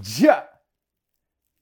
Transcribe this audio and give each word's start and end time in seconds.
Jah 0.00 0.44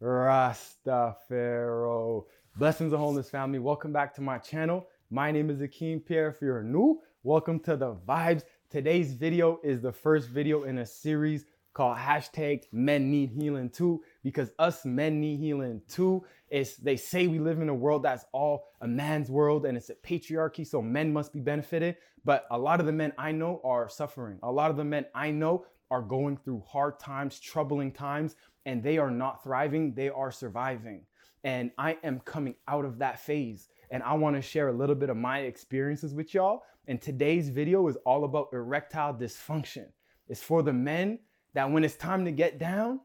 Rastafari. 0.00 2.24
Blessings 2.56 2.92
and 2.92 3.00
wholeness, 3.00 3.28
family. 3.28 3.58
Welcome 3.58 3.92
back 3.92 4.14
to 4.14 4.20
my 4.20 4.38
channel. 4.38 4.86
My 5.10 5.32
name 5.32 5.50
is 5.50 5.58
Akeem 5.58 6.04
Pierre. 6.04 6.28
If 6.28 6.40
you're 6.40 6.62
new, 6.62 7.00
welcome 7.24 7.58
to 7.60 7.76
the 7.76 7.96
vibes. 8.08 8.44
Today's 8.70 9.14
video 9.14 9.58
is 9.64 9.80
the 9.80 9.90
first 9.90 10.28
video 10.28 10.62
in 10.62 10.78
a 10.78 10.86
series 10.86 11.44
called 11.72 11.96
hashtag 11.96 12.62
men 12.72 13.10
need 13.10 13.30
healing 13.30 13.68
too 13.68 14.00
because 14.22 14.52
us 14.60 14.84
men 14.84 15.20
need 15.20 15.40
healing 15.40 15.82
too 15.88 16.24
is 16.50 16.76
they 16.76 16.96
say 16.96 17.26
we 17.26 17.38
live 17.38 17.60
in 17.60 17.68
a 17.68 17.74
world 17.74 18.02
that's 18.02 18.24
all 18.32 18.64
a 18.80 18.88
man's 18.88 19.30
world 19.30 19.66
and 19.66 19.76
it's 19.76 19.88
a 19.88 19.94
patriarchy 19.94 20.66
so 20.66 20.82
men 20.82 21.12
must 21.12 21.32
be 21.32 21.38
benefited 21.38 21.96
but 22.24 22.44
a 22.50 22.58
lot 22.58 22.80
of 22.80 22.86
the 22.86 22.92
men 22.92 23.12
i 23.18 23.30
know 23.30 23.60
are 23.62 23.88
suffering 23.88 24.36
a 24.42 24.50
lot 24.50 24.68
of 24.68 24.76
the 24.76 24.82
men 24.82 25.06
i 25.14 25.30
know 25.30 25.64
are 25.90 26.02
going 26.02 26.36
through 26.36 26.62
hard 26.66 26.98
times 26.98 27.40
troubling 27.40 27.92
times 27.92 28.36
and 28.66 28.82
they 28.82 28.98
are 28.98 29.10
not 29.10 29.42
thriving 29.42 29.94
they 29.94 30.08
are 30.08 30.30
surviving 30.30 31.02
and 31.44 31.70
i 31.78 31.96
am 32.04 32.20
coming 32.20 32.54
out 32.68 32.84
of 32.84 32.98
that 32.98 33.18
phase 33.20 33.68
and 33.90 34.02
i 34.02 34.12
want 34.12 34.36
to 34.36 34.42
share 34.42 34.68
a 34.68 34.72
little 34.72 34.94
bit 34.94 35.10
of 35.10 35.16
my 35.16 35.40
experiences 35.40 36.14
with 36.14 36.34
y'all 36.34 36.62
and 36.86 37.00
today's 37.00 37.48
video 37.48 37.86
is 37.88 37.96
all 38.04 38.24
about 38.24 38.48
erectile 38.52 39.14
dysfunction 39.14 39.86
it's 40.30 40.42
for 40.42 40.62
the 40.62 40.72
men 40.72 41.18
that 41.54 41.70
when 41.70 41.84
it's 41.84 41.96
time 41.96 42.24
to 42.24 42.32
get 42.32 42.58
down, 42.58 43.00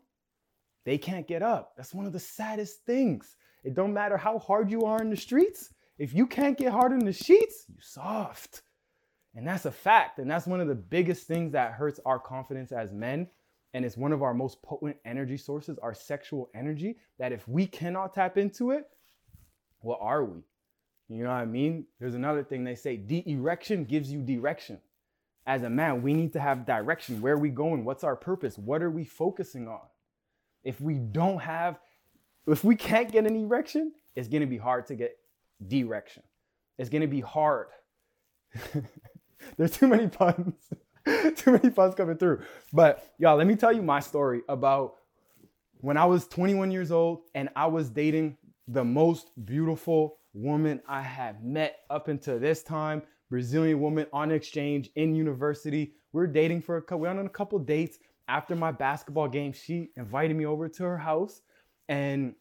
they 0.86 0.98
can't 0.98 1.28
get 1.28 1.42
up. 1.42 1.74
That's 1.76 1.94
one 1.94 2.06
of 2.06 2.14
the 2.14 2.20
saddest 2.20 2.86
things. 2.86 3.36
It 3.64 3.74
don't 3.74 3.94
matter 3.94 4.16
how 4.16 4.38
hard 4.38 4.70
you 4.70 4.84
are 4.84 5.02
in 5.02 5.10
the 5.10 5.18
streets. 5.18 5.74
If 5.98 6.14
you 6.14 6.28
can't 6.28 6.58
get 6.58 6.72
hard 6.72 6.92
in 6.92 7.00
the 7.00 7.14
sheets, 7.14 7.66
you 7.68 7.78
soft. 7.80 8.62
And 9.36 9.46
that's 9.46 9.66
a 9.66 9.72
fact. 9.72 10.20
And 10.20 10.30
that's 10.30 10.48
one 10.48 10.62
of 10.62 10.68
the 10.68 10.76
biggest 10.76 11.28
things 11.28 11.52
that 11.52 11.74
hurts 11.74 12.00
our 12.06 12.20
confidence 12.20 12.72
as 12.72 12.92
men. 12.94 13.28
And 13.74 13.84
it's 13.84 13.98
one 13.98 14.14
of 14.14 14.24
our 14.24 14.34
most 14.34 14.62
potent 14.62 14.96
energy 15.04 15.38
sources, 15.38 15.78
our 15.80 15.94
sexual 15.94 16.50
energy, 16.56 16.98
that 17.20 17.34
if 17.34 17.48
we 17.48 17.68
cannot 17.68 18.14
tap 18.14 18.38
into 18.38 18.72
it, 18.72 18.88
what 19.82 20.00
are 20.02 20.24
we? 20.24 20.42
You 21.10 21.24
know 21.24 21.30
what 21.30 21.36
I 21.36 21.46
mean? 21.46 21.86
There's 22.00 22.16
another 22.16 22.44
thing 22.44 22.64
they 22.64 22.76
say, 22.76 22.96
de-erection 22.96 23.84
gives 23.84 24.12
you 24.12 24.22
direction 24.22 24.80
as 25.48 25.64
a 25.64 25.70
man, 25.70 26.02
we 26.02 26.14
need 26.14 26.34
to 26.34 26.40
have 26.40 26.66
direction. 26.66 27.22
Where 27.22 27.34
are 27.34 27.40
we 27.40 27.50
going? 27.50 27.86
What's 27.86 28.04
our 28.04 28.16
purpose? 28.16 28.58
What 28.58 28.82
are 28.82 28.90
we 28.90 29.04
focusing 29.04 29.68
on? 29.68 29.82
If 30.64 30.82
we 30.82 30.96
don't 30.96 31.40
have, 31.40 31.80
if 32.48 32.64
we 32.64 32.76
can't 32.76 33.12
get 33.12 33.28
an 33.28 33.36
erection, 33.36 33.92
it's 34.16 34.28
gonna 34.28 34.48
be 34.48 34.58
hard 34.58 34.88
to 34.88 34.96
get 34.96 35.18
direction. 35.68 36.24
It's 36.80 36.90
gonna 36.90 37.08
be 37.08 37.22
hard. 37.22 37.68
There's 39.58 39.72
too 39.72 39.88
many 39.88 40.08
puns, 40.08 40.54
too 41.36 41.52
many 41.52 41.70
puns 41.70 41.96
coming 41.96 42.18
through. 42.18 42.42
But 42.74 43.14
y'all, 43.18 43.38
let 43.38 43.48
me 43.48 43.56
tell 43.56 43.74
you 43.74 43.82
my 43.82 44.00
story 44.00 44.42
about 44.50 44.96
when 45.82 45.98
I 45.98 46.06
was 46.06 46.28
21 46.28 46.72
years 46.72 46.92
old 46.92 47.22
and 47.36 47.50
I 47.56 47.68
was 47.68 47.90
dating 47.90 48.38
the 48.68 48.84
most 48.84 49.32
beautiful 49.46 50.18
woman 50.34 50.82
I 50.88 51.02
had 51.02 51.44
met 51.44 51.80
up 51.90 52.08
until 52.08 52.40
this 52.40 52.64
time. 52.64 53.02
Brazilian 53.30 53.80
woman 53.80 54.06
on 54.14 54.32
exchange 54.32 54.90
in 54.96 55.16
university. 55.16 55.94
We 56.14 56.24
are 56.24 56.28
dating 56.28 56.62
for 56.62 56.78
a 56.78 56.82
couple, 56.82 57.00
we 57.00 57.08
went 57.08 57.20
on 57.20 57.26
a 57.26 57.30
couple 57.30 57.60
dates. 57.60 57.98
After 58.28 58.56
my 58.56 58.72
basketball 58.72 59.28
game, 59.28 59.54
she 59.54 59.92
invited 59.98 60.36
me 60.36 60.46
over 60.46 60.68
to 60.68 60.84
her 60.84 60.98
house. 60.98 61.42
And 61.88 62.34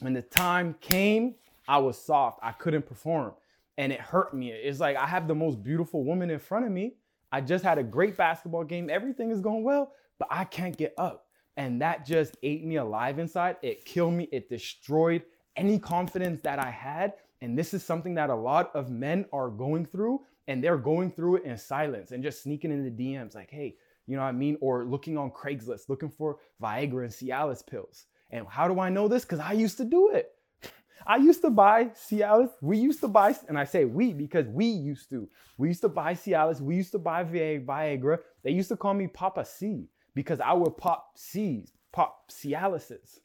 when 0.00 0.12
the 0.12 0.22
time 0.22 0.74
came, 0.80 1.36
I 1.68 1.78
was 1.78 1.96
soft. 1.96 2.40
I 2.42 2.52
couldn't 2.52 2.86
perform. 2.86 3.32
And 3.76 3.92
it 3.92 4.00
hurt 4.00 4.34
me. 4.34 4.50
It's 4.50 4.80
like 4.80 4.96
I 4.96 5.06
have 5.06 5.26
the 5.26 5.34
most 5.34 5.62
beautiful 5.62 6.04
woman 6.04 6.30
in 6.30 6.38
front 6.38 6.64
of 6.64 6.72
me. 6.72 6.94
I 7.32 7.40
just 7.40 7.64
had 7.64 7.78
a 7.78 7.82
great 7.82 8.16
basketball 8.16 8.64
game. 8.64 8.88
Everything 8.88 9.30
is 9.30 9.40
going 9.40 9.64
well, 9.64 9.92
but 10.18 10.28
I 10.30 10.44
can't 10.44 10.76
get 10.76 10.94
up. 10.98 11.26
And 11.56 11.80
that 11.82 12.06
just 12.06 12.36
ate 12.42 12.64
me 12.64 12.76
alive 12.76 13.18
inside. 13.18 13.56
It 13.62 13.84
killed 13.84 14.14
me. 14.14 14.28
It 14.32 14.48
destroyed 14.48 15.22
any 15.56 15.78
confidence 15.78 16.40
that 16.42 16.58
I 16.58 16.70
had. 16.70 17.14
And 17.40 17.58
this 17.58 17.74
is 17.74 17.84
something 17.84 18.14
that 18.14 18.30
a 18.30 18.34
lot 18.34 18.74
of 18.74 18.90
men 18.90 19.26
are 19.32 19.50
going 19.50 19.86
through, 19.86 20.22
and 20.48 20.62
they're 20.62 20.78
going 20.78 21.10
through 21.10 21.36
it 21.36 21.44
in 21.44 21.56
silence 21.58 22.12
and 22.12 22.22
just 22.22 22.42
sneaking 22.42 22.70
in 22.70 22.84
the 22.84 22.90
DMs 22.90 23.34
like, 23.34 23.50
hey, 23.50 23.76
you 24.06 24.16
know 24.16 24.22
what 24.22 24.28
I 24.28 24.32
mean? 24.32 24.56
Or 24.60 24.84
looking 24.84 25.16
on 25.16 25.30
Craigslist, 25.30 25.88
looking 25.88 26.10
for 26.10 26.38
Viagra 26.62 27.04
and 27.04 27.12
Cialis 27.12 27.66
pills. 27.66 28.06
And 28.30 28.46
how 28.48 28.68
do 28.68 28.80
I 28.80 28.88
know 28.88 29.08
this? 29.08 29.24
Because 29.24 29.40
I 29.40 29.52
used 29.52 29.76
to 29.78 29.84
do 29.84 30.10
it. 30.10 30.32
I 31.06 31.16
used 31.16 31.42
to 31.42 31.50
buy 31.50 31.86
Cialis. 31.86 32.50
We 32.60 32.78
used 32.78 33.00
to 33.00 33.08
buy, 33.08 33.36
and 33.48 33.58
I 33.58 33.64
say 33.64 33.84
we 33.84 34.12
because 34.12 34.46
we 34.48 34.66
used 34.66 35.10
to. 35.10 35.28
We 35.58 35.68
used 35.68 35.82
to 35.82 35.88
buy 35.88 36.14
Cialis. 36.14 36.60
We 36.60 36.76
used 36.76 36.92
to 36.92 36.98
buy 36.98 37.24
Viagra. 37.24 38.18
They 38.42 38.50
used 38.50 38.68
to 38.68 38.76
call 38.76 38.94
me 38.94 39.06
Papa 39.06 39.44
C 39.44 39.88
because 40.14 40.40
I 40.40 40.52
would 40.52 40.76
pop 40.76 41.16
C's, 41.16 41.72
pop 41.92 42.30
Cialises. 42.30 43.20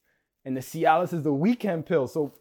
And 0.46 0.56
the 0.56 0.62
Cialis 0.62 1.14
is 1.14 1.24
the 1.24 1.34
weekend 1.34 1.86
pill. 1.86 2.08
So 2.08 2.34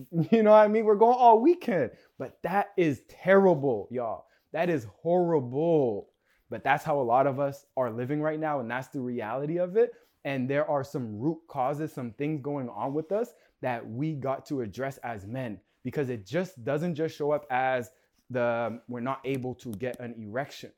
You 0.30 0.42
know 0.42 0.52
what 0.52 0.58
I 0.58 0.68
mean? 0.68 0.84
We're 0.84 0.94
going 0.94 1.16
all 1.18 1.40
weekend. 1.40 1.90
But 2.18 2.38
that 2.42 2.70
is 2.76 3.02
terrible, 3.08 3.88
y'all. 3.90 4.26
That 4.52 4.70
is 4.70 4.86
horrible. 5.02 6.08
But 6.50 6.64
that's 6.64 6.84
how 6.84 7.00
a 7.00 7.02
lot 7.02 7.26
of 7.26 7.40
us 7.40 7.66
are 7.76 7.90
living 7.90 8.20
right 8.20 8.38
now. 8.38 8.60
And 8.60 8.70
that's 8.70 8.88
the 8.88 9.00
reality 9.00 9.58
of 9.58 9.76
it. 9.76 9.92
And 10.24 10.48
there 10.48 10.68
are 10.68 10.84
some 10.84 11.18
root 11.18 11.40
causes, 11.48 11.92
some 11.92 12.12
things 12.12 12.40
going 12.42 12.68
on 12.68 12.94
with 12.94 13.10
us 13.10 13.30
that 13.62 13.88
we 13.88 14.14
got 14.14 14.46
to 14.46 14.60
address 14.60 14.98
as 14.98 15.26
men 15.26 15.58
because 15.82 16.10
it 16.10 16.26
just 16.26 16.62
doesn't 16.64 16.94
just 16.94 17.16
show 17.16 17.32
up 17.32 17.46
as 17.50 17.90
the 18.30 18.80
we're 18.88 19.00
not 19.00 19.20
able 19.24 19.54
to 19.56 19.72
get 19.72 19.98
an 20.00 20.14
erection. 20.18 20.72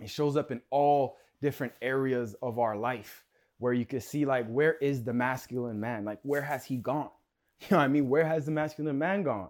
It 0.00 0.10
shows 0.10 0.36
up 0.36 0.50
in 0.50 0.60
all 0.70 1.16
different 1.42 1.72
areas 1.82 2.34
of 2.42 2.58
our 2.58 2.76
life 2.76 3.24
where 3.58 3.72
you 3.72 3.84
can 3.84 4.00
see 4.00 4.24
like 4.24 4.48
where 4.48 4.74
is 4.74 5.04
the 5.04 5.12
masculine 5.12 5.80
man? 5.80 6.04
Like 6.04 6.20
where 6.22 6.42
has 6.42 6.64
he 6.64 6.76
gone? 6.76 7.10
You 7.60 7.66
know 7.72 7.78
what 7.78 7.84
I 7.84 7.88
mean? 7.88 8.08
Where 8.08 8.24
has 8.24 8.44
the 8.44 8.52
masculine 8.52 8.98
man 8.98 9.24
gone? 9.24 9.48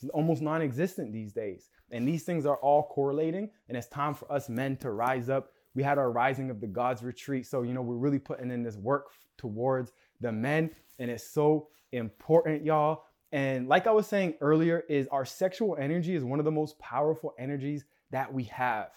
It's 0.00 0.08
almost 0.10 0.42
non 0.42 0.62
existent 0.62 1.12
these 1.12 1.32
days. 1.32 1.70
And 1.90 2.06
these 2.06 2.22
things 2.22 2.46
are 2.46 2.58
all 2.58 2.84
correlating, 2.84 3.50
and 3.68 3.76
it's 3.76 3.88
time 3.88 4.14
for 4.14 4.30
us 4.30 4.48
men 4.48 4.76
to 4.76 4.92
rise 4.92 5.28
up. 5.28 5.50
We 5.74 5.82
had 5.82 5.98
our 5.98 6.12
Rising 6.12 6.50
of 6.50 6.60
the 6.60 6.66
Gods 6.68 7.02
retreat. 7.02 7.46
So, 7.46 7.62
you 7.62 7.72
know, 7.72 7.82
we're 7.82 7.96
really 7.96 8.18
putting 8.18 8.50
in 8.50 8.62
this 8.62 8.76
work 8.76 9.06
towards 9.38 9.92
the 10.20 10.30
men, 10.30 10.70
and 10.98 11.10
it's 11.10 11.28
so 11.28 11.68
important, 11.92 12.64
y'all. 12.64 13.04
And 13.32 13.68
like 13.68 13.86
I 13.86 13.90
was 13.90 14.06
saying 14.06 14.34
earlier, 14.40 14.84
is 14.88 15.06
our 15.08 15.24
sexual 15.24 15.76
energy 15.78 16.14
is 16.14 16.24
one 16.24 16.38
of 16.38 16.44
the 16.44 16.50
most 16.50 16.78
powerful 16.78 17.34
energies 17.38 17.84
that 18.10 18.32
we 18.32 18.44
have. 18.44 18.90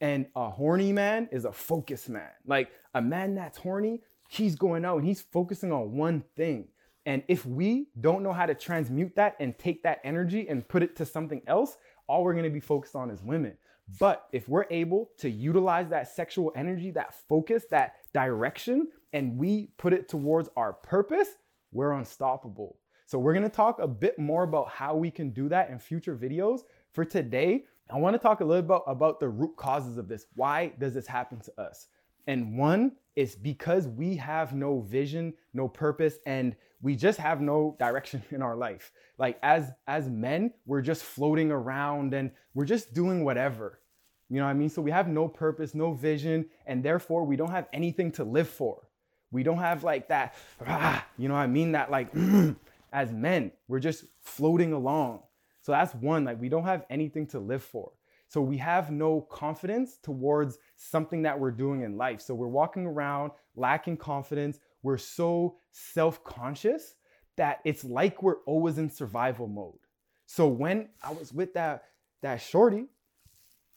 And 0.00 0.26
a 0.34 0.50
horny 0.50 0.92
man 0.92 1.28
is 1.32 1.44
a 1.44 1.52
focused 1.52 2.08
man. 2.08 2.30
Like 2.46 2.70
a 2.94 3.00
man 3.00 3.34
that's 3.34 3.58
horny, 3.58 4.02
he's 4.28 4.56
going 4.56 4.84
out 4.84 4.98
and 4.98 5.06
he's 5.06 5.22
focusing 5.22 5.72
on 5.72 5.96
one 5.96 6.24
thing. 6.36 6.68
And 7.06 7.22
if 7.28 7.46
we 7.46 7.86
don't 8.00 8.24
know 8.24 8.32
how 8.32 8.46
to 8.46 8.54
transmute 8.54 9.14
that 9.14 9.36
and 9.38 9.56
take 9.56 9.84
that 9.84 10.00
energy 10.02 10.48
and 10.48 10.66
put 10.66 10.82
it 10.82 10.96
to 10.96 11.06
something 11.06 11.40
else, 11.46 11.76
all 12.08 12.24
we're 12.24 12.34
gonna 12.34 12.50
be 12.50 12.60
focused 12.60 12.96
on 12.96 13.10
is 13.10 13.22
women. 13.22 13.56
But 14.00 14.26
if 14.32 14.48
we're 14.48 14.66
able 14.70 15.10
to 15.18 15.30
utilize 15.30 15.88
that 15.90 16.08
sexual 16.08 16.52
energy, 16.56 16.90
that 16.90 17.14
focus, 17.28 17.64
that 17.70 17.94
direction, 18.12 18.88
and 19.12 19.38
we 19.38 19.68
put 19.78 19.92
it 19.92 20.08
towards 20.08 20.48
our 20.56 20.72
purpose, 20.72 21.28
we're 21.72 21.92
unstoppable. 21.92 22.78
So 23.06 23.18
we're 23.18 23.34
gonna 23.34 23.48
talk 23.48 23.78
a 23.78 23.86
bit 23.86 24.18
more 24.18 24.42
about 24.42 24.68
how 24.68 24.96
we 24.96 25.10
can 25.10 25.30
do 25.30 25.48
that 25.48 25.70
in 25.70 25.78
future 25.78 26.16
videos. 26.16 26.60
For 26.92 27.04
today, 27.04 27.64
I 27.90 27.98
wanna 27.98 28.18
talk 28.18 28.40
a 28.40 28.44
little 28.44 28.62
bit 28.62 28.66
about, 28.66 28.84
about 28.86 29.20
the 29.20 29.28
root 29.28 29.56
causes 29.56 29.96
of 29.96 30.08
this. 30.08 30.26
Why 30.34 30.72
does 30.78 30.94
this 30.94 31.06
happen 31.06 31.40
to 31.40 31.60
us? 31.60 31.88
And 32.26 32.58
one 32.58 32.92
is 33.14 33.36
because 33.36 33.86
we 33.88 34.16
have 34.16 34.54
no 34.54 34.80
vision, 34.80 35.34
no 35.54 35.68
purpose, 35.68 36.18
and 36.26 36.56
we 36.82 36.96
just 36.96 37.18
have 37.18 37.40
no 37.40 37.76
direction 37.78 38.22
in 38.30 38.42
our 38.42 38.56
life. 38.56 38.92
Like 39.18 39.38
as 39.42 39.72
as 39.86 40.08
men, 40.08 40.52
we're 40.66 40.82
just 40.82 41.02
floating 41.02 41.50
around 41.50 42.14
and 42.14 42.30
we're 42.54 42.64
just 42.64 42.92
doing 42.92 43.24
whatever. 43.24 43.80
You 44.28 44.38
know 44.38 44.44
what 44.44 44.50
I 44.50 44.54
mean? 44.54 44.68
So 44.68 44.82
we 44.82 44.90
have 44.90 45.08
no 45.08 45.28
purpose, 45.28 45.74
no 45.74 45.92
vision, 45.92 46.46
and 46.66 46.82
therefore 46.82 47.24
we 47.24 47.36
don't 47.36 47.50
have 47.50 47.68
anything 47.72 48.10
to 48.12 48.24
live 48.24 48.48
for. 48.48 48.85
We 49.30 49.42
don't 49.42 49.58
have 49.58 49.84
like 49.84 50.08
that, 50.08 50.34
ah, 50.66 51.04
you 51.18 51.28
know 51.28 51.34
I 51.34 51.46
mean? 51.46 51.72
That 51.72 51.90
like 51.90 52.10
as 52.92 53.12
men, 53.12 53.52
we're 53.68 53.80
just 53.80 54.04
floating 54.20 54.72
along. 54.72 55.22
So 55.62 55.72
that's 55.72 55.94
one, 55.94 56.24
like 56.24 56.40
we 56.40 56.48
don't 56.48 56.64
have 56.64 56.84
anything 56.90 57.26
to 57.28 57.40
live 57.40 57.62
for. 57.62 57.92
So 58.28 58.40
we 58.40 58.56
have 58.58 58.90
no 58.90 59.20
confidence 59.20 59.98
towards 60.02 60.58
something 60.76 61.22
that 61.22 61.38
we're 61.38 61.52
doing 61.52 61.82
in 61.82 61.96
life. 61.96 62.20
So 62.20 62.34
we're 62.34 62.48
walking 62.48 62.86
around 62.86 63.32
lacking 63.54 63.96
confidence. 63.98 64.58
We're 64.82 64.98
so 64.98 65.56
self 65.70 66.22
conscious 66.24 66.94
that 67.36 67.60
it's 67.64 67.84
like 67.84 68.22
we're 68.22 68.42
always 68.46 68.78
in 68.78 68.90
survival 68.90 69.46
mode. 69.46 69.78
So 70.26 70.48
when 70.48 70.88
I 71.02 71.12
was 71.12 71.32
with 71.32 71.54
that, 71.54 71.84
that 72.22 72.40
shorty, 72.40 72.86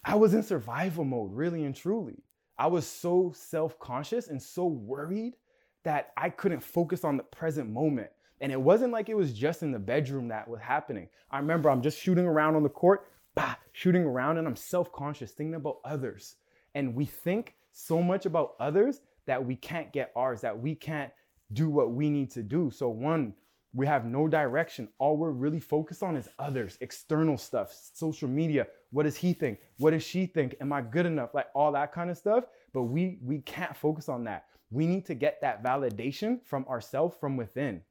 I 0.03 0.15
was 0.15 0.33
in 0.33 0.43
survival 0.43 1.03
mode, 1.03 1.33
really 1.33 1.63
and 1.65 1.75
truly. 1.75 2.23
I 2.57 2.67
was 2.67 2.87
so 2.87 3.31
self 3.35 3.77
conscious 3.79 4.27
and 4.27 4.41
so 4.41 4.65
worried 4.65 5.35
that 5.83 6.11
I 6.17 6.29
couldn't 6.29 6.61
focus 6.61 7.03
on 7.03 7.17
the 7.17 7.23
present 7.23 7.69
moment. 7.69 8.09
And 8.41 8.51
it 8.51 8.61
wasn't 8.61 8.93
like 8.93 9.09
it 9.09 9.17
was 9.17 9.33
just 9.33 9.63
in 9.63 9.71
the 9.71 9.79
bedroom 9.79 10.29
that 10.29 10.47
was 10.47 10.61
happening. 10.61 11.09
I 11.29 11.39
remember 11.39 11.69
I'm 11.69 11.81
just 11.81 11.99
shooting 11.99 12.25
around 12.25 12.55
on 12.55 12.63
the 12.63 12.69
court 12.69 13.07
bah, 13.39 13.55
shooting 13.71 14.03
around 14.03 14.37
and 14.37 14.47
I'm 14.47 14.55
self 14.55 14.91
conscious, 14.91 15.31
thinking 15.31 15.55
about 15.55 15.77
others. 15.85 16.35
And 16.75 16.95
we 16.95 17.05
think 17.05 17.55
so 17.71 18.01
much 18.01 18.25
about 18.25 18.55
others 18.59 19.01
that 19.25 19.43
we 19.43 19.55
can't 19.55 19.91
get 19.93 20.11
ours, 20.15 20.41
that 20.41 20.59
we 20.59 20.75
can't 20.75 21.11
do 21.53 21.69
what 21.69 21.91
we 21.91 22.09
need 22.09 22.31
to 22.31 22.43
do. 22.43 22.69
So, 22.71 22.89
one, 22.89 23.33
we 23.73 23.85
have 23.85 24.05
no 24.05 24.27
direction. 24.27 24.89
All 24.97 25.17
we're 25.17 25.31
really 25.31 25.59
focused 25.59 26.01
on 26.01 26.15
is 26.15 26.27
others, 26.39 26.77
external 26.81 27.37
stuff, 27.37 27.73
social 27.93 28.27
media. 28.27 28.67
What 28.91 29.03
does 29.03 29.15
he 29.15 29.33
think? 29.33 29.59
What 29.77 29.91
does 29.91 30.03
she 30.03 30.25
think? 30.25 30.55
Am 30.59 30.73
I 30.73 30.81
good 30.81 31.05
enough? 31.05 31.33
Like 31.33 31.47
all 31.53 31.71
that 31.73 31.93
kind 31.93 32.09
of 32.09 32.17
stuff. 32.17 32.45
But 32.73 32.83
we 32.83 33.19
we 33.23 33.39
can't 33.39 33.75
focus 33.75 34.09
on 34.09 34.23
that. 34.25 34.45
We 34.71 34.87
need 34.87 35.05
to 35.07 35.13
get 35.13 35.41
that 35.41 35.63
validation 35.63 36.39
from 36.45 36.65
ourselves 36.67 37.15
from 37.19 37.37
within. 37.37 37.81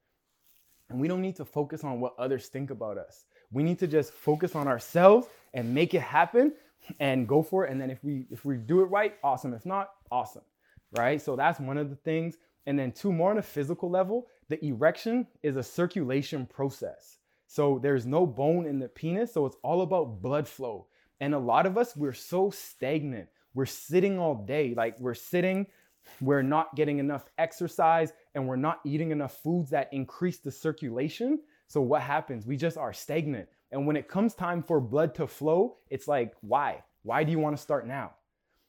And 0.91 1.01
we 1.01 1.07
don't 1.07 1.23
need 1.23 1.37
to 1.37 1.45
focus 1.45 1.85
on 1.85 2.01
what 2.01 2.15
others 2.19 2.49
think 2.49 2.71
about 2.71 2.99
us. 2.99 3.25
We 3.53 3.63
need 3.63 3.79
to 3.81 3.87
just 3.87 4.13
focus 4.13 4.55
on 4.55 4.67
ourselves 4.67 5.29
and 5.55 5.75
make 5.75 5.95
it 5.95 6.01
happen 6.01 6.55
and 6.99 7.29
go 7.29 7.43
for 7.43 7.67
it. 7.67 7.73
And 7.73 7.81
then 7.81 7.91
if 7.91 8.03
we 8.03 8.27
if 8.31 8.45
we 8.45 8.57
do 8.57 8.81
it 8.81 8.87
right, 8.87 9.15
awesome. 9.23 9.55
If 9.55 9.67
not, 9.67 9.91
awesome. 10.11 10.43
Right? 10.97 11.21
So 11.21 11.37
that's 11.37 11.61
one 11.61 11.79
of 11.79 11.91
the 11.91 11.97
things. 11.97 12.37
And 12.67 12.79
then 12.79 12.93
two 12.93 13.13
more 13.13 13.31
on 13.31 13.39
a 13.39 13.43
physical 13.43 13.91
level, 13.91 14.27
the 14.49 14.65
erection 14.65 15.27
is 15.43 15.57
a 15.57 15.63
circulation 15.63 16.47
process. 16.47 17.19
So 17.47 17.79
there's 17.83 18.07
no 18.07 18.27
bone 18.27 18.67
in 18.67 18.79
the 18.79 18.89
penis, 18.89 19.33
so 19.33 19.47
it's 19.47 19.57
all 19.63 19.83
about 19.83 20.23
blood 20.23 20.47
flow. 20.47 20.87
And 21.21 21.35
a 21.35 21.39
lot 21.39 21.67
of 21.67 21.77
us, 21.77 21.97
we're 21.97 22.13
so 22.13 22.51
stagnant. 22.51 23.29
We're 23.55 23.67
sitting 23.67 24.19
all 24.19 24.35
day, 24.35 24.75
like 24.77 24.99
we're 25.01 25.15
sitting, 25.15 25.67
we're 26.21 26.43
not 26.43 26.77
getting 26.77 26.99
enough 26.99 27.25
exercise, 27.39 28.13
and 28.35 28.47
we're 28.47 28.57
not 28.57 28.81
eating 28.85 29.11
enough 29.11 29.43
foods 29.43 29.71
that 29.71 29.93
increase 29.93 30.39
the 30.39 30.51
circulation. 30.51 31.41
So 31.67 31.81
what 31.81 32.03
happens? 32.03 32.47
We 32.47 32.57
just 32.57 32.79
are 32.79 32.93
stagnant. 32.93 33.49
And 33.73 33.87
when 33.87 33.97
it 33.97 34.09
comes 34.09 34.35
time 34.35 34.63
for 34.63 34.81
blood 34.81 35.15
to 35.17 35.27
flow, 35.27 35.77
it's 35.91 36.09
like, 36.09 36.35
why? 36.41 36.83
Why 37.03 37.25
do 37.25 37.33
you 37.33 37.39
want 37.39 37.57
to 37.57 37.63
start 37.63 37.87
now? 37.87 38.13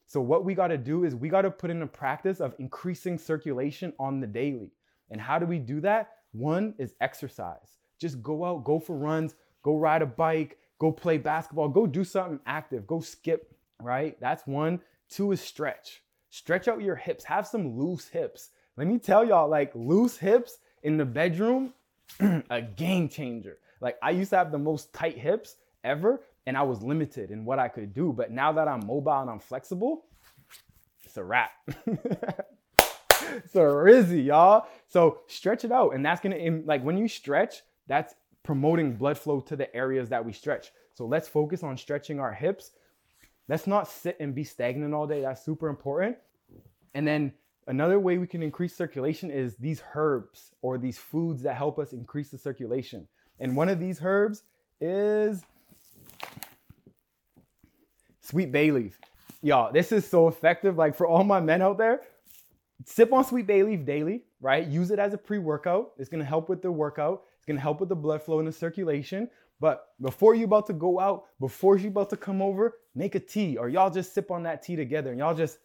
So 0.08 0.20
what 0.20 0.44
we 0.44 0.56
got 0.56 0.70
to 0.70 0.78
do 0.78 1.04
is 1.04 1.16
we 1.16 1.30
got 1.30 1.44
to 1.44 1.52
put 1.52 1.70
in 1.70 1.82
a 1.82 1.88
practice 1.88 2.40
of 2.40 2.56
increasing 2.60 3.18
circulation 3.18 3.94
on 4.00 4.20
the 4.20 4.28
daily. 4.28 4.72
And 5.12 5.20
how 5.20 5.40
do 5.40 5.46
we 5.46 5.60
do 5.60 5.82
that? 5.82 6.12
One 6.32 6.74
is 6.78 6.96
exercise. 7.02 7.78
Just 8.00 8.22
go 8.22 8.46
out, 8.46 8.64
go 8.64 8.80
for 8.80 8.96
runs, 8.96 9.36
go 9.64 9.78
ride 9.78 10.02
a 10.02 10.06
bike, 10.06 10.58
go 10.80 10.92
play 10.92 11.18
basketball, 11.18 11.70
go 11.70 11.86
do 11.88 12.04
something 12.04 12.40
active, 12.46 12.88
go 12.88 13.00
skip, 13.00 13.54
right? 13.82 14.18
That's 14.20 14.46
one. 14.48 14.82
Two 15.10 15.32
is 15.32 15.42
stretch. 15.42 16.04
Stretch 16.30 16.68
out 16.68 16.82
your 16.82 16.96
hips, 16.96 17.24
have 17.26 17.48
some 17.48 17.78
loose 17.78 18.08
hips. 18.08 18.50
Let 18.78 18.88
me 18.88 19.00
tell 19.00 19.26
y'all, 19.26 19.50
like 19.50 19.72
loose 19.76 20.18
hips 20.18 20.60
in 20.84 20.98
the 20.98 21.06
bedroom, 21.06 21.74
a 22.50 22.62
game 22.62 23.10
changer. 23.10 23.58
Like 23.82 23.98
I 24.02 24.12
used 24.12 24.30
to 24.30 24.38
have 24.38 24.52
the 24.52 24.60
most 24.60 24.94
tight 24.94 25.18
hips 25.18 25.56
ever, 25.84 26.22
and 26.46 26.56
I 26.56 26.62
was 26.62 26.82
limited 26.82 27.32
in 27.32 27.46
what 27.46 27.60
I 27.60 27.68
could 27.68 27.94
do. 27.94 28.14
But 28.14 28.32
now 28.32 28.52
that 28.54 28.68
I'm 28.68 28.86
mobile 28.86 29.22
and 29.22 29.30
I'm 29.30 29.40
flexible, 29.40 30.06
it's 31.04 31.18
a 31.18 31.24
wrap. 31.24 31.52
a 33.54 33.60
rizzy, 33.60 34.26
y'all. 34.26 34.68
So 34.88 35.20
stretch 35.28 35.64
it 35.64 35.72
out. 35.72 35.94
And 35.96 36.06
that's 36.06 36.22
gonna, 36.22 36.62
like 36.66 36.84
when 36.84 36.98
you 36.98 37.08
stretch, 37.08 37.62
that's 37.88 38.16
promoting 38.44 38.96
blood 38.96 39.18
flow 39.18 39.40
to 39.42 39.56
the 39.56 39.74
areas 39.76 40.10
that 40.10 40.24
we 40.24 40.34
stretch. 40.34 40.72
So 40.94 41.06
let's 41.06 41.28
focus 41.28 41.64
on 41.64 41.78
stretching 41.78 42.20
our 42.20 42.34
hips. 42.34 42.72
Let's 43.48 43.68
not 43.68 43.88
sit 43.88 44.18
and 44.20 44.36
be 44.36 44.44
stagnant 44.44 44.94
all 44.94 45.08
day. 45.08 45.22
That's 45.22 45.44
super 45.44 45.70
important. 45.70 46.18
And 46.94 47.08
then 47.08 47.34
another 47.68 48.00
way 48.00 48.18
we 48.18 48.28
can 48.28 48.44
increase 48.44 48.76
circulation 48.76 49.32
is 49.32 49.56
these 49.56 49.82
herbs 49.96 50.52
or 50.62 50.78
these 50.78 50.98
foods 50.98 51.44
that 51.44 51.56
help 51.56 51.80
us 51.80 51.94
increase 51.94 52.30
the 52.30 52.38
circulation. 52.38 53.08
And 53.40 53.56
one 53.56 53.70
of 53.70 53.80
these 53.80 54.00
herbs 54.04 54.44
is 54.82 55.44
sweet 58.22 58.52
bay 58.52 58.72
leaf. 58.72 59.00
Y'all, 59.42 59.72
this 59.72 59.92
is 59.92 60.08
so 60.08 60.28
effective. 60.28 60.78
Like 60.78 60.96
for 60.96 61.08
all 61.08 61.24
my 61.24 61.40
men 61.40 61.62
out 61.62 61.78
there, 61.78 62.02
sip 62.86 63.12
on 63.14 63.24
sweet 63.24 63.48
bay 63.48 63.64
leaf 63.64 63.86
daily, 63.86 64.24
right? 64.42 64.66
Use 64.66 64.92
it 64.92 65.00
as 65.00 65.14
a 65.14 65.18
pre 65.18 65.38
workout. 65.38 65.92
It's 65.98 66.10
gonna 66.10 66.24
help 66.24 66.50
with 66.50 66.62
the 66.62 66.72
workout, 66.72 67.24
it's 67.38 67.46
gonna 67.46 67.60
help 67.60 67.80
with 67.80 67.90
the 67.90 67.96
blood 67.96 68.22
flow 68.22 68.40
and 68.40 68.48
the 68.48 68.52
circulation. 68.52 69.30
But 69.60 69.88
before 70.02 70.36
you 70.36 70.46
about 70.46 70.68
to 70.68 70.74
go 70.74 71.00
out, 71.00 71.26
before 71.40 71.78
you 71.78 71.90
about 71.90 72.10
to 72.12 72.18
come 72.18 72.42
over, 72.42 72.78
make 72.96 73.16
a 73.16 73.20
tea 73.20 73.58
or 73.58 73.68
y'all 73.68 73.90
just 73.90 74.14
sip 74.14 74.32
on 74.32 74.44
that 74.44 74.64
tea 74.64 74.78
together 74.78 75.10
and 75.10 75.20
y'all 75.20 75.36
just, 75.36 75.58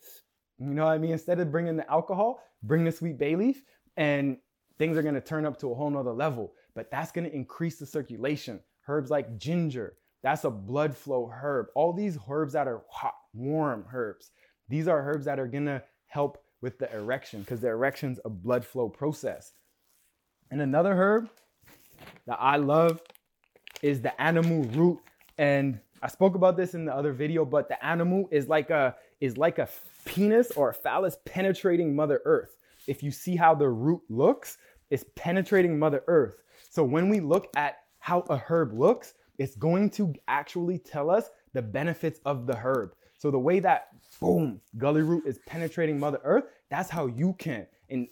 you 0.59 0.75
know 0.75 0.85
what 0.85 0.93
I 0.93 0.99
mean? 0.99 1.13
Instead 1.13 1.39
of 1.39 1.53
bringing 1.53 1.77
the 1.77 1.89
alcohol, 1.89 2.43
bring 2.65 2.85
the 2.85 2.91
sweet 2.91 3.19
bay 3.19 3.37
leaf 3.37 3.63
and 3.97 4.37
things 4.79 4.97
are 4.97 5.03
gonna 5.03 5.21
turn 5.21 5.47
up 5.47 5.59
to 5.61 5.71
a 5.71 5.75
whole 5.75 5.91
nother 5.91 6.13
level. 6.13 6.55
But 6.75 6.91
that's 6.91 7.13
gonna 7.13 7.29
increase 7.29 7.79
the 7.79 7.87
circulation. 7.87 8.61
Herbs 8.89 9.11
like 9.11 9.39
ginger, 9.39 9.97
that's 10.23 10.45
a 10.45 10.51
blood 10.51 10.97
flow 10.97 11.31
herb. 11.33 11.67
All 11.77 11.93
these 11.93 12.19
herbs 12.29 12.55
that 12.55 12.67
are 12.67 12.83
hot, 12.91 13.15
warm 13.33 13.85
herbs, 13.93 14.33
these 14.69 14.89
are 14.89 15.09
herbs 15.09 15.27
that 15.27 15.39
are 15.39 15.47
gonna 15.47 15.85
help 16.07 16.44
with 16.65 16.79
the 16.79 16.91
erection 16.97 17.41
because 17.41 17.61
the 17.61 17.69
erection's 17.69 18.19
a 18.25 18.31
blood 18.31 18.65
flow 18.65 18.89
process. 18.89 19.53
And 20.51 20.63
another 20.63 20.95
herb 20.95 21.29
that 22.27 22.39
I 22.41 22.57
love 22.57 23.03
is 23.83 24.01
the 24.01 24.15
anamu 24.19 24.75
root. 24.75 24.99
And 25.37 25.79
I 26.03 26.09
spoke 26.09 26.35
about 26.35 26.57
this 26.57 26.73
in 26.73 26.87
the 26.87 26.95
other 26.95 27.13
video, 27.13 27.45
but 27.45 27.69
the 27.69 27.77
anamu 27.85 28.25
is 28.31 28.49
like 28.49 28.71
a 28.71 28.97
is 29.21 29.37
like 29.37 29.59
a 29.59 29.69
penis 30.07 30.53
or 30.53 30.71
a 30.71 30.75
phallus 30.75 31.19
penetrating 31.27 31.95
Mother 31.95 32.23
Earth. 32.25 32.57
If 32.87 33.03
you 33.03 33.11
see 33.11 33.37
how 33.37 33.55
the 33.55 33.69
root 33.69 34.01
looks, 34.09 34.57
it's 34.89 35.05
penetrating 35.17 35.79
Mother 35.79 36.03
Earth. 36.07 36.43
So 36.71 36.83
when 36.83 37.11
we 37.11 37.21
look 37.21 37.51
at 37.57 37.81
how 37.99 38.21
a 38.31 38.39
herb 38.39 38.73
looks, 38.73 39.13
it's 39.37 39.55
going 39.55 39.91
to 39.91 40.15
actually 40.29 40.79
tell 40.79 41.11
us 41.11 41.29
the 41.53 41.61
benefits 41.61 42.21
of 42.25 42.47
the 42.47 42.57
herb. 42.57 42.95
So 43.25 43.31
the 43.31 43.39
way 43.39 43.59
that 43.61 43.89
boom, 44.21 44.61
gully 44.77 45.01
root 45.01 45.25
is 45.27 45.39
penetrating 45.47 45.99
Mother 45.99 46.21
Earth, 46.25 46.45
that's 46.69 46.91
how 46.91 47.07
you 47.07 47.33
can 47.39 47.67
and 47.89 48.07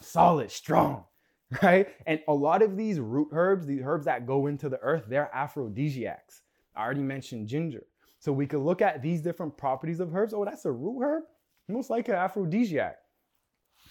solid, 0.00 0.50
strong, 0.50 1.04
right? 1.62 1.86
And 2.06 2.22
a 2.28 2.32
lot 2.32 2.62
of 2.62 2.74
these 2.74 2.98
root 2.98 3.28
herbs, 3.32 3.66
these 3.66 3.82
herbs 3.84 4.06
that 4.06 4.24
go 4.24 4.46
into 4.46 4.70
the 4.70 4.80
earth, 4.80 5.04
they're 5.06 5.28
aphrodisiacs. 5.34 6.44
I 6.74 6.82
already 6.82 7.02
mentioned 7.02 7.46
ginger. 7.46 7.84
So 8.20 8.32
we 8.32 8.46
could 8.46 8.60
look 8.60 8.80
at 8.80 9.02
these 9.02 9.20
different 9.20 9.54
properties 9.58 10.00
of 10.00 10.16
herbs. 10.16 10.32
Oh, 10.32 10.46
that's 10.46 10.64
a 10.64 10.72
root 10.72 11.02
herb? 11.02 11.24
Most 11.68 11.90
like 11.90 12.08
an 12.08 12.14
aphrodisiac. 12.14 12.96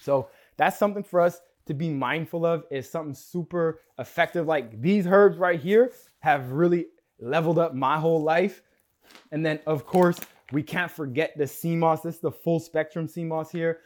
So 0.00 0.28
that's 0.56 0.76
something 0.76 1.04
for 1.04 1.20
us 1.20 1.40
to 1.66 1.74
be 1.74 1.88
mindful 1.88 2.44
of 2.44 2.64
is 2.68 2.90
something 2.90 3.14
super 3.14 3.78
effective. 4.00 4.48
Like 4.48 4.82
these 4.82 5.06
herbs 5.06 5.38
right 5.38 5.60
here 5.60 5.92
have 6.18 6.50
really 6.50 6.86
leveled 7.20 7.60
up 7.60 7.76
my 7.76 7.96
whole 7.96 8.24
life. 8.24 8.60
And 9.30 9.46
then, 9.46 9.60
of 9.64 9.86
course, 9.86 10.18
we 10.52 10.62
can't 10.62 10.90
forget 10.90 11.36
the 11.36 11.46
sea 11.46 11.76
moss. 11.76 12.02
This 12.02 12.16
is 12.16 12.20
the 12.20 12.32
full 12.32 12.60
spectrum 12.60 13.06
sea 13.06 13.24
moss 13.24 13.50
here. 13.50 13.80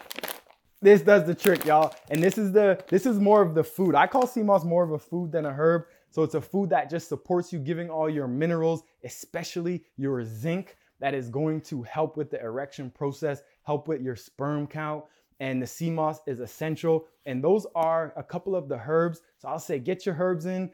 This 0.80 1.02
does 1.02 1.26
the 1.26 1.34
trick, 1.34 1.64
y'all. 1.64 1.94
And 2.10 2.22
this 2.22 2.38
is 2.38 2.52
the 2.52 2.82
this 2.88 3.06
is 3.06 3.18
more 3.18 3.40
of 3.40 3.54
the 3.54 3.64
food. 3.64 3.94
I 3.94 4.06
call 4.06 4.26
sea 4.26 4.42
moss 4.42 4.64
more 4.64 4.82
of 4.82 4.90
a 4.92 4.98
food 4.98 5.32
than 5.32 5.46
a 5.46 5.52
herb. 5.52 5.84
So 6.10 6.22
it's 6.22 6.34
a 6.34 6.40
food 6.40 6.70
that 6.70 6.90
just 6.90 7.08
supports 7.08 7.52
you, 7.52 7.58
giving 7.58 7.88
all 7.88 8.10
your 8.10 8.26
minerals, 8.26 8.82
especially 9.02 9.84
your 9.96 10.24
zinc, 10.24 10.76
that 11.00 11.14
is 11.14 11.30
going 11.30 11.62
to 11.62 11.82
help 11.82 12.16
with 12.16 12.30
the 12.30 12.40
erection 12.40 12.90
process, 12.90 13.42
help 13.62 13.88
with 13.88 14.02
your 14.02 14.16
sperm 14.16 14.66
count. 14.66 15.04
And 15.40 15.60
the 15.60 15.66
sea 15.66 15.90
moss 15.90 16.20
is 16.26 16.40
essential. 16.40 17.06
And 17.26 17.42
those 17.42 17.66
are 17.74 18.12
a 18.16 18.22
couple 18.22 18.54
of 18.54 18.68
the 18.68 18.80
herbs. 18.86 19.22
So 19.38 19.48
I'll 19.48 19.58
say 19.58 19.78
get 19.78 20.04
your 20.04 20.16
herbs 20.18 20.46
in, 20.46 20.70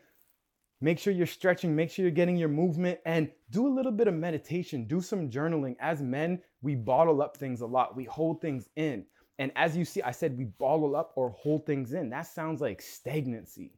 Make 0.81 1.01
sure 1.01 1.13
you're 1.13 1.27
stretching, 1.27 1.75
make 1.75 1.91
sure 1.91 2.05
you're 2.05 2.13
getting 2.13 2.37
your 2.37 2.49
movement, 2.49 3.01
and 3.05 3.31
do 3.51 3.67
a 3.67 3.75
little 3.75 3.91
bit 3.91 4.07
of 4.07 4.15
meditation, 4.15 4.87
do 4.87 5.01
some 5.01 5.29
journaling. 5.29 5.75
As 5.81 6.03
men, 6.03 6.41
we 6.63 6.77
bottle 6.77 7.21
up 7.21 7.37
things 7.37 7.63
a 7.63 7.67
lot, 7.67 7.97
we 7.97 8.05
hold 8.05 8.41
things 8.41 8.69
in. 8.77 9.05
And 9.41 9.51
as 9.57 9.77
you 9.77 9.85
see, 9.85 10.03
I 10.03 10.13
said 10.13 10.39
we 10.39 10.45
bottle 10.45 10.95
up 10.95 11.13
or 11.17 11.31
hold 11.31 11.67
things 11.67 11.93
in. 11.93 12.11
That 12.11 12.27
sounds 12.27 12.61
like 12.61 12.81
stagnancy, 12.81 13.73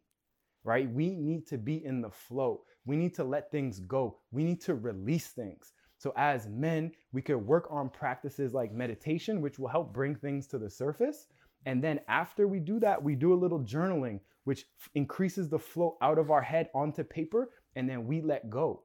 right? 0.63 0.91
We 0.91 1.15
need 1.15 1.47
to 1.49 1.59
be 1.59 1.85
in 1.85 2.03
the 2.03 2.11
flow. 2.11 2.65
We 2.85 2.97
need 2.97 3.15
to 3.15 3.25
let 3.25 3.51
things 3.51 3.81
go. 3.81 4.19
We 4.31 4.45
need 4.45 4.61
to 4.63 4.75
release 4.75 5.29
things. 5.29 5.73
So, 5.97 6.15
as 6.17 6.49
men, 6.49 6.93
we 7.13 7.21
could 7.21 7.37
work 7.37 7.67
on 7.71 7.91
practices 7.91 8.55
like 8.55 8.73
meditation, 8.73 9.43
which 9.43 9.59
will 9.59 9.69
help 9.69 9.93
bring 9.93 10.15
things 10.15 10.47
to 10.49 10.59
the 10.59 10.71
surface. 10.71 11.27
And 11.67 11.85
then 11.85 12.01
after 12.09 12.49
we 12.49 12.59
do 12.59 12.81
that, 12.81 13.03
we 13.03 13.15
do 13.15 13.35
a 13.35 13.43
little 13.43 13.61
journaling 13.61 14.21
which 14.45 14.67
increases 14.95 15.49
the 15.49 15.59
flow 15.59 15.97
out 16.03 16.19
of 16.19 16.31
our 16.31 16.43
head 16.43 16.69
onto 16.75 17.05
paper, 17.05 17.51
and 17.77 17.89
then 17.89 18.07
we 18.07 18.21
let 18.21 18.51
go. 18.51 18.83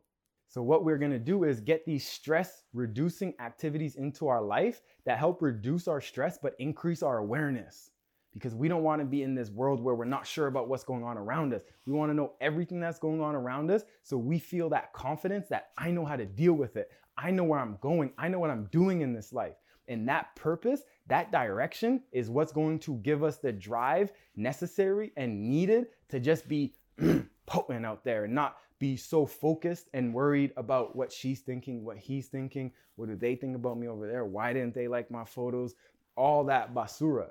So, 0.48 0.62
what 0.62 0.86
we're 0.86 0.98
gonna 0.98 1.20
do 1.20 1.44
is 1.44 1.60
get 1.60 1.86
these 1.86 2.08
stress 2.08 2.64
reducing 2.74 3.34
activities 3.40 3.96
into 3.96 4.28
our 4.28 4.42
life 4.42 4.82
that 5.06 5.18
help 5.18 5.42
reduce 5.42 5.88
our 5.88 6.00
stress 6.00 6.38
but 6.42 6.56
increase 6.60 7.04
our 7.04 7.18
awareness. 7.18 7.90
Because 8.34 8.54
we 8.54 8.68
don't 8.68 8.84
wanna 8.84 9.06
be 9.06 9.24
in 9.24 9.34
this 9.34 9.50
world 9.50 9.82
where 9.82 9.96
we're 9.96 10.06
not 10.06 10.28
sure 10.28 10.48
about 10.48 10.68
what's 10.68 10.84
going 10.84 11.04
on 11.04 11.18
around 11.18 11.54
us. 11.54 11.64
We 11.86 11.94
wanna 11.94 12.14
know 12.14 12.34
everything 12.42 12.80
that's 12.80 13.00
going 13.00 13.22
on 13.22 13.36
around 13.36 13.72
us 13.72 13.84
so 14.04 14.18
we 14.18 14.40
feel 14.40 14.70
that 14.70 14.94
confidence 14.94 15.48
that 15.50 15.70
I 15.78 15.92
know 15.92 16.06
how 16.06 16.16
to 16.16 16.26
deal 16.26 16.54
with 16.54 16.76
it. 16.76 16.92
I 17.18 17.32
know 17.32 17.44
where 17.44 17.60
I'm 17.60 17.78
going. 17.82 18.12
I 18.18 18.28
know 18.28 18.40
what 18.40 18.50
I'm 18.50 18.66
doing 18.72 19.02
in 19.02 19.14
this 19.14 19.34
life. 19.34 19.56
And 19.88 20.08
that 20.10 20.36
purpose, 20.36 20.82
that 21.08 21.32
direction 21.32 22.02
is 22.12 22.30
what's 22.30 22.52
going 22.52 22.80
to 22.80 22.96
give 22.98 23.24
us 23.24 23.38
the 23.38 23.52
drive 23.52 24.12
necessary 24.36 25.12
and 25.18 25.50
needed 25.50 25.88
to 26.10 26.20
just 26.20 26.48
be 26.48 26.76
potent 27.46 27.86
out 27.86 28.04
there 28.04 28.24
and 28.26 28.34
not 28.34 28.58
be 28.80 28.98
so 28.98 29.26
focused 29.26 29.90
and 29.94 30.14
worried 30.14 30.52
about 30.58 30.96
what 30.96 31.12
she's 31.12 31.42
thinking, 31.42 31.86
what 31.86 31.98
he's 31.98 32.28
thinking, 32.28 32.72
what 32.96 33.08
do 33.08 33.16
they 33.16 33.36
think 33.36 33.56
about 33.56 33.78
me 33.78 33.88
over 33.88 34.08
there? 34.08 34.26
Why 34.26 34.54
didn't 34.54 34.74
they 34.74 34.88
like 34.88 35.10
my 35.10 35.24
photos? 35.24 35.76
all 36.16 36.44
that 36.46 36.74
basura. 36.74 37.30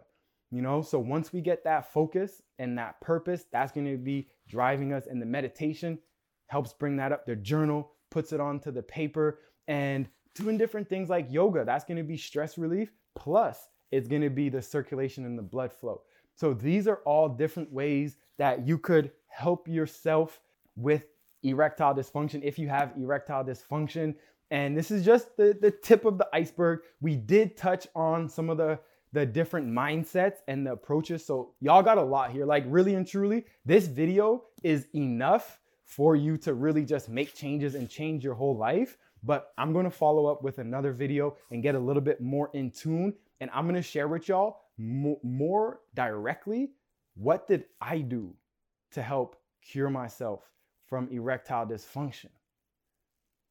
You 0.50 0.62
know, 0.62 0.82
so 0.82 0.99
once 0.99 1.32
we 1.32 1.40
get 1.40 1.64
that 1.64 1.92
focus 1.92 2.42
and 2.58 2.78
that 2.78 3.00
purpose, 3.00 3.46
that's 3.50 3.73
going 3.73 3.90
to 3.90 3.99
be 3.99 4.28
driving 4.49 4.92
us. 4.92 5.06
And 5.08 5.20
the 5.20 5.26
meditation 5.26 5.99
helps 6.46 6.73
bring 6.73 6.96
that 6.99 7.12
up. 7.12 7.26
The 7.26 7.37
journal 7.37 7.90
puts 8.11 8.32
it 8.32 8.40
onto 8.40 8.70
the 8.70 8.82
paper 8.82 9.40
and 9.66 10.08
doing 10.35 10.59
different 10.59 10.88
things 10.88 11.09
like 11.09 11.26
yoga. 11.31 11.64
That's 11.64 11.85
to 11.99 12.03
be 12.03 12.17
stress 12.17 12.59
relief. 12.59 12.93
Plus, 13.14 13.69
it's 13.91 14.09
to 14.23 14.31
be 14.31 14.49
the 14.49 14.62
circulation 14.62 15.25
and 15.25 15.38
the 15.38 15.43
blood 15.43 15.73
flow. 15.73 16.03
So 16.35 16.53
these 16.53 16.88
are 16.88 17.00
all 17.05 17.29
different 17.29 17.73
ways 17.73 18.17
that 18.38 18.67
you 18.67 18.79
could 18.79 19.12
help 19.29 19.69
yourself 19.69 20.41
with 20.76 21.07
erectile 21.45 21.95
dysfunction 21.95 22.41
if 22.43 22.59
you 22.59 22.69
have 22.69 22.93
erectile 22.97 23.45
dysfunction. 23.45 24.14
And 24.50 24.76
this 24.76 24.91
is 24.91 25.05
just 25.05 25.37
the, 25.37 25.57
the 25.61 25.71
tip 25.71 26.05
of 26.05 26.19
the 26.19 26.29
iceberg. 26.33 26.81
We 27.00 27.17
did 27.17 27.57
touch 27.57 27.87
on 27.95 28.29
some 28.29 28.50
of 28.50 28.59
the 28.59 28.79
the 29.12 29.25
different 29.25 29.69
mindsets 29.69 30.38
and 30.49 30.67
the 30.67 30.73
approaches. 30.73 31.25
So 31.25 31.53
y'all 31.61 31.85
got 31.85 31.99
a 31.99 32.03
lot 32.03 32.33
here. 32.33 32.45
Like 32.45 32.64
really 32.67 32.97
and 32.97 33.07
truly, 33.07 33.45
this 33.64 33.87
video 33.87 34.43
is 34.64 34.88
enough 34.93 35.61
for 35.85 36.17
you 36.17 36.37
to 36.38 36.53
really 36.53 36.85
just 36.85 37.09
make 37.09 37.33
changes 37.33 37.76
and 37.76 37.88
change 37.88 38.25
your 38.25 38.35
whole 38.35 38.57
life. 38.57 38.99
But 39.25 39.52
I'm 39.57 39.73
gonna 39.73 39.90
follow 39.90 40.26
up 40.26 40.43
with 40.43 40.59
another 40.59 40.93
video 40.93 41.37
and 41.50 41.62
get 41.62 41.75
a 41.75 41.78
little 41.78 42.02
bit 42.02 42.21
more 42.21 42.50
in 42.52 42.71
tune. 42.71 43.14
And 43.40 43.50
I'm 43.54 43.66
gonna 43.66 43.83
share 43.83 44.07
with 44.07 44.28
y'all 44.28 44.61
more, 44.76 45.81
directly 45.95 46.73
what 47.14 47.47
did 47.47 47.64
I 47.81 47.99
do 47.99 48.35
to 48.93 49.02
help 49.02 49.37
cure 49.62 49.88
myself 49.88 50.40
from 50.87 51.09
erectile 51.11 51.66
dysfunction 51.66 52.28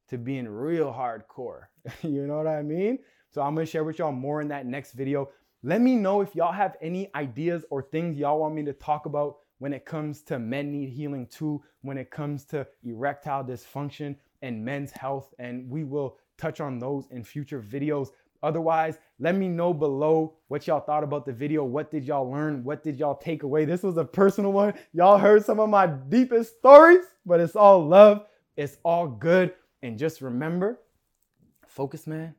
to 0.09 0.17
being 0.17 0.47
real 0.47 0.93
hardcore. 0.93 1.63
you 2.03 2.27
know 2.27 2.37
what 2.37 2.47
I 2.47 2.61
mean? 2.61 2.99
So 3.31 3.41
I'm 3.41 3.55
gonna 3.55 3.65
share 3.65 3.83
with 3.83 3.97
y'all 3.97 4.11
more 4.11 4.41
in 4.41 4.49
that 4.49 4.67
next 4.67 4.93
video. 4.93 5.29
Let 5.63 5.81
me 5.81 5.95
know 5.95 6.21
if 6.21 6.35
y'all 6.35 6.51
have 6.51 6.75
any 6.81 7.09
ideas 7.15 7.65
or 7.71 7.81
things 7.81 8.17
y'all 8.17 8.39
want 8.39 8.53
me 8.53 8.63
to 8.65 8.73
talk 8.73 9.05
about 9.05 9.37
when 9.59 9.73
it 9.73 9.85
comes 9.85 10.21
to 10.23 10.37
men 10.37 10.71
need 10.71 10.89
healing 10.89 11.25
too, 11.25 11.63
when 11.81 11.97
it 11.97 12.11
comes 12.11 12.43
to 12.45 12.67
erectile 12.83 13.45
dysfunction 13.45 14.17
and 14.43 14.63
men's 14.63 14.91
health. 14.91 15.33
And 15.39 15.67
we 15.67 15.83
will 15.83 16.17
touch 16.37 16.61
on 16.61 16.77
those 16.77 17.07
in 17.09 17.23
future 17.23 17.59
videos. 17.59 18.09
Otherwise, 18.43 18.99
let 19.19 19.35
me 19.35 19.47
know 19.47 19.73
below 19.73 20.35
what 20.49 20.67
y'all 20.67 20.81
thought 20.81 21.03
about 21.03 21.25
the 21.25 21.31
video. 21.31 21.63
What 21.63 21.89
did 21.89 22.03
y'all 22.03 22.29
learn? 22.29 22.63
What 22.63 22.83
did 22.83 22.99
y'all 22.99 23.15
take 23.15 23.43
away? 23.43 23.63
This 23.63 23.81
was 23.81 23.97
a 23.97 24.03
personal 24.03 24.51
one. 24.51 24.73
Y'all 24.91 25.17
heard 25.17 25.45
some 25.45 25.59
of 25.61 25.69
my 25.69 25.87
deepest 25.87 26.57
stories, 26.57 27.05
but 27.25 27.39
it's 27.39 27.55
all 27.55 27.87
love. 27.87 28.25
It's 28.57 28.77
all 28.83 29.07
good. 29.07 29.53
And 29.81 29.97
just 29.97 30.21
remember, 30.21 30.79
focus 31.67 32.05
man, 32.05 32.35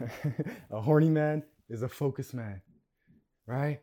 a 0.70 0.80
horny 0.80 1.10
man 1.10 1.42
is 1.68 1.82
a 1.82 1.88
focused 1.88 2.34
man, 2.34 2.62
right? 3.46 3.80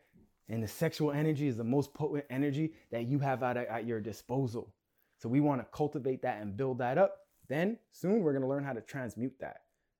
And 0.50 0.62
the 0.62 0.68
sexual 0.68 1.12
energy 1.12 1.48
is 1.48 1.56
the 1.56 1.63
most 1.63 1.94
potent 1.94 2.25
energy 2.30 2.74
that 2.92 3.06
you 3.06 3.20
have 3.20 3.44
at, 3.44 3.58
at 3.58 3.86
your 3.86 4.01
disposal. 4.01 4.74
So 5.22 5.30
we 5.30 5.40
want 5.40 5.62
to 5.62 5.68
cultivate 5.72 6.24
that 6.24 6.42
and 6.42 6.58
build 6.58 6.80
that 6.80 6.98
up. 6.98 7.20
Then 7.48 7.78
soon 7.92 8.24
we're 8.24 8.32
going 8.32 8.42
to 8.42 8.48
learn 8.48 8.63
how 8.63 8.74
to 8.74 8.82
transmute 8.82 9.36
that. 9.40 9.58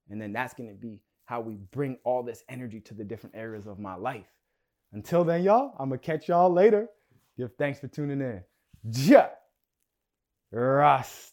And 0.10 0.20
then 0.20 0.34
that's 0.34 0.56
going 0.56 0.70
to 0.70 0.76
be 0.76 1.00
how 1.26 1.42
we 1.42 1.58
bring 1.72 2.00
all 2.04 2.24
this 2.24 2.44
energy 2.50 2.80
to 2.80 2.96
the 2.96 3.04
different 3.04 3.36
areas 3.36 3.68
of 3.68 3.78
my 3.78 3.94
life. 3.94 4.26
Until 4.94 5.24
then, 5.24 5.44
y'all, 5.44 5.76
I'm 5.78 5.90
going 5.90 6.00
to 6.00 6.06
catch 6.06 6.28
y'all 6.28 6.52
later. 6.52 6.90
Give 7.38 7.52
thanks 7.58 7.80
for 7.80 7.88
tuning 7.88 8.20
in. 8.20 8.42
Jah! 8.90 9.30
Rastafari. 10.52 11.32